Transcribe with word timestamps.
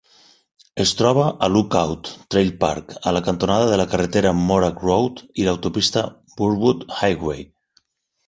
Es 0.83 0.91
troba 1.01 1.25
a 1.47 1.49
Lookout 1.55 2.09
Trail 2.35 2.49
Park, 2.63 2.95
a 3.11 3.11
la 3.17 3.21
cantonada 3.27 3.67
de 3.73 3.77
la 3.81 3.85
carretera 3.91 4.33
Morack 4.47 4.81
Road 4.87 5.21
i 5.43 5.45
l'autopista 5.49 6.05
Burwood 6.41 6.87
Highway. 7.03 7.45